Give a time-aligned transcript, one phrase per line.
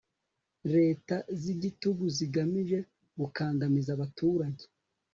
[0.75, 2.77] leta z'igitugu zigamije
[3.19, 4.63] gukandamiza abaturage